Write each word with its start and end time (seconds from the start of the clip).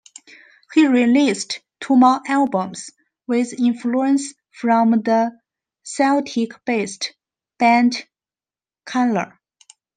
He 0.73 0.87
released 0.87 1.59
two 1.79 1.95
more 1.95 2.21
albums, 2.27 2.89
with 3.27 3.53
influence 3.53 4.33
from 4.49 4.89
the 4.93 5.39
Celtic-based 5.83 7.13
band 7.59 8.03
Cunla. 8.87 9.37